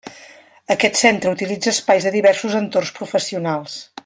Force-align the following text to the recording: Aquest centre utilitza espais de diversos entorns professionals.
Aquest 0.75 0.97
centre 1.01 1.33
utilitza 1.37 1.75
espais 1.75 2.07
de 2.09 2.15
diversos 2.19 2.59
entorns 2.65 2.95
professionals. 3.01 3.79